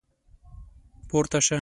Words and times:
پورته 1.09 1.39
شوه. 1.45 1.49